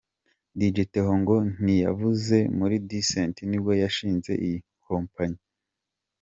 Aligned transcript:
Dj 0.59 0.75
Theo 0.91 1.13
ngo 1.21 1.35
ntiyavuye 1.61 2.39
muri 2.57 2.75
Decent 2.89 3.35
nubwo 3.49 3.71
yashinze 3.81 4.31
iye 4.45 4.57
kompanyi. 4.85 5.41